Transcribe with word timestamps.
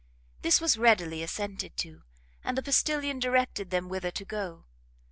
This 0.41 0.59
was 0.59 0.77
readily 0.79 1.21
assented 1.21 1.77
to, 1.77 2.01
and 2.43 2.57
the 2.57 2.63
postilion 2.63 3.19
directed 3.19 3.69
them 3.69 3.87
whither 3.87 4.09
to 4.09 4.25
go. 4.25 4.65